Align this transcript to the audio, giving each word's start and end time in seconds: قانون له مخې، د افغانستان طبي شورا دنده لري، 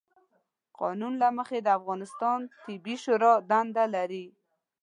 قانون 0.79 1.13
له 1.21 1.27
مخې، 1.37 1.59
د 1.61 1.67
افغانستان 1.79 2.39
طبي 2.65 2.95
شورا 3.03 3.33
دنده 3.49 3.85
لري، 3.95 4.25